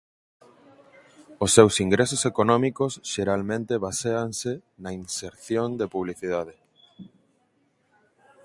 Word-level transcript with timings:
Os 1.43 1.51
seus 1.57 1.75
ingresos 1.85 2.21
económicos 2.31 2.91
xeralmente 3.13 3.73
baséanse 3.85 4.51
na 4.83 4.91
inserción 5.01 5.67
de 5.79 5.85
publicidade. 5.95 6.55